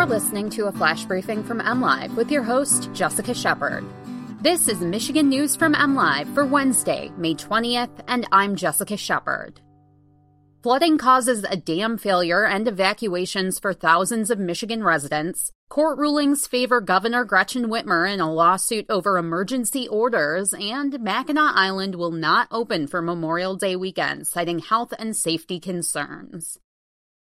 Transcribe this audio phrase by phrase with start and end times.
[0.00, 3.84] You're listening to a flash briefing from MLive with your host, Jessica Shepard.
[4.40, 9.60] This is Michigan News from MLive for Wednesday, May 20th, and I'm Jessica Shepard.
[10.62, 15.52] Flooding causes a dam failure and evacuations for thousands of Michigan residents.
[15.68, 21.96] Court rulings favor Governor Gretchen Whitmer in a lawsuit over emergency orders, and Mackinac Island
[21.96, 26.58] will not open for Memorial Day weekend, citing health and safety concerns.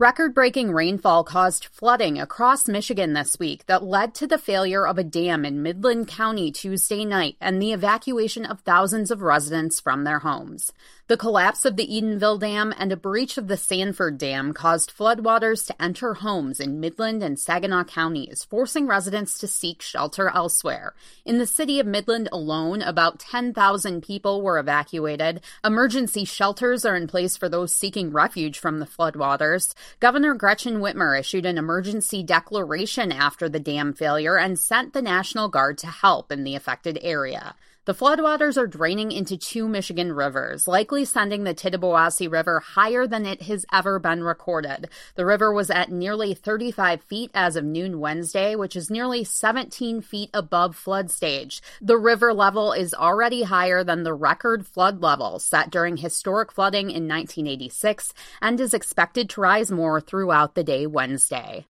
[0.00, 4.98] Record breaking rainfall caused flooding across Michigan this week that led to the failure of
[4.98, 10.02] a dam in Midland County Tuesday night and the evacuation of thousands of residents from
[10.02, 10.72] their homes.
[11.06, 15.66] The collapse of the Edenville Dam and a breach of the Sanford Dam caused floodwaters
[15.66, 20.94] to enter homes in Midland and Saginaw counties, forcing residents to seek shelter elsewhere.
[21.26, 25.42] In the city of Midland alone, about 10,000 people were evacuated.
[25.62, 29.74] Emergency shelters are in place for those seeking refuge from the floodwaters.
[30.00, 35.48] Governor Gretchen Whitmer issued an emergency declaration after the dam failure and sent the National
[35.48, 37.54] Guard to help in the affected area.
[37.86, 43.26] The floodwaters are draining into two Michigan rivers, likely sending the Tittabawassee River higher than
[43.26, 44.88] it has ever been recorded.
[45.16, 50.00] The river was at nearly 35 feet as of noon Wednesday, which is nearly 17
[50.00, 51.60] feet above flood stage.
[51.82, 56.86] The river level is already higher than the record flood level set during historic flooding
[56.86, 61.66] in 1986 and is expected to rise more throughout the day Wednesday.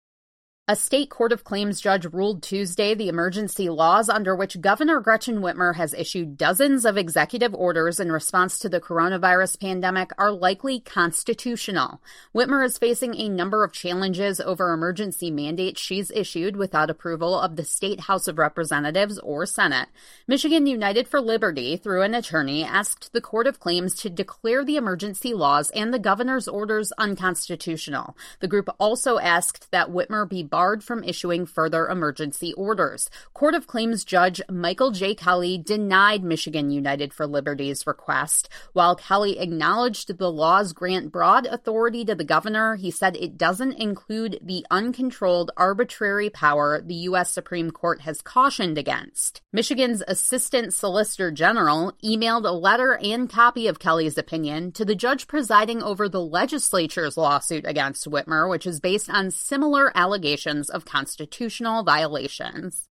[0.69, 5.39] A state court of claims judge ruled Tuesday the emergency laws under which Governor Gretchen
[5.39, 10.79] Whitmer has issued dozens of executive orders in response to the coronavirus pandemic are likely
[10.79, 12.03] constitutional.
[12.35, 17.55] Whitmer is facing a number of challenges over emergency mandates she's issued without approval of
[17.55, 19.89] the state House of Representatives or Senate.
[20.27, 24.75] Michigan United for Liberty, through an attorney, asked the court of claims to declare the
[24.75, 28.15] emergency laws and the governor's orders unconstitutional.
[28.39, 30.43] The group also asked that Whitmer be
[30.83, 33.09] from issuing further emergency orders.
[33.33, 35.15] Court of Claims Judge Michael J.
[35.15, 38.49] Kelly denied Michigan United for Liberty's request.
[38.73, 43.73] While Kelly acknowledged the laws grant broad authority to the governor, he said it doesn't
[43.73, 47.31] include the uncontrolled arbitrary power the U.S.
[47.31, 49.41] Supreme Court has cautioned against.
[49.53, 55.25] Michigan's Assistant Solicitor General emailed a letter and copy of Kelly's opinion to the judge
[55.25, 60.85] presiding over the legislature's lawsuit against Whitmer, which is based on similar allegations allegations of
[60.85, 62.88] constitutional violations.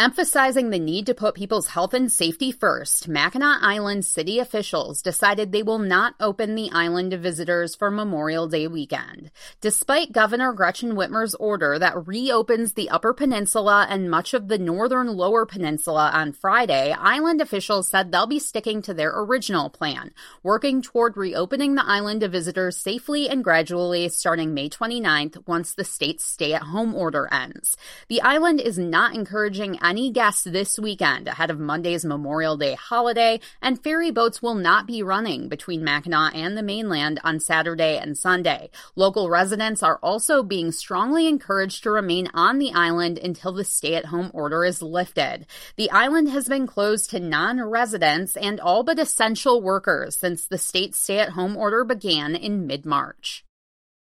[0.00, 5.52] Emphasizing the need to put people's health and safety first, Mackinac Island city officials decided
[5.52, 9.30] they will not open the island to visitors for Memorial Day weekend.
[9.60, 15.06] Despite Governor Gretchen Whitmer's order that reopens the Upper Peninsula and much of the northern
[15.06, 20.80] Lower Peninsula on Friday, island officials said they'll be sticking to their original plan, working
[20.80, 26.24] toward reopening the island to visitors safely and gradually starting May 29th once the state's
[26.24, 27.76] stay at home order ends.
[28.08, 33.40] The island is not encouraging any guests this weekend ahead of Monday's Memorial Day holiday,
[33.60, 38.16] and ferry boats will not be running between Mackinac and the mainland on Saturday and
[38.16, 38.70] Sunday.
[38.94, 43.96] Local residents are also being strongly encouraged to remain on the island until the stay
[43.96, 45.44] at home order is lifted.
[45.74, 50.56] The island has been closed to non residents and all but essential workers since the
[50.56, 53.44] state's stay at home order began in mid March.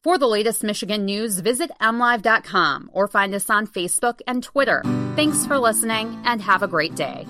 [0.06, 4.82] For the latest Michigan news, visit mlive.com or find us on Facebook and Twitter.
[5.16, 7.26] Thanks for listening and have a great day.